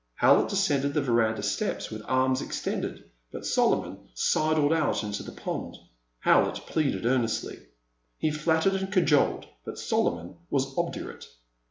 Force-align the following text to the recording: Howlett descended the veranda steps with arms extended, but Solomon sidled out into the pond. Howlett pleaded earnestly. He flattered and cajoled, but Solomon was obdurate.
Howlett 0.15 0.49
descended 0.49 0.95
the 0.95 1.01
veranda 1.03 1.43
steps 1.43 1.91
with 1.91 2.01
arms 2.07 2.41
extended, 2.41 3.11
but 3.31 3.45
Solomon 3.45 4.09
sidled 4.15 4.73
out 4.73 5.03
into 5.03 5.21
the 5.21 5.31
pond. 5.31 5.77
Howlett 6.21 6.55
pleaded 6.65 7.05
earnestly. 7.05 7.59
He 8.17 8.31
flattered 8.31 8.73
and 8.73 8.91
cajoled, 8.91 9.45
but 9.63 9.77
Solomon 9.77 10.37
was 10.49 10.75
obdurate. 10.75 11.27